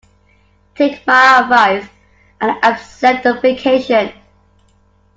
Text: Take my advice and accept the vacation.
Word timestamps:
Take 0.73 1.05
my 1.05 1.41
advice 1.43 1.87
and 2.41 2.57
accept 2.63 3.23
the 3.23 3.39
vacation. 3.39 4.11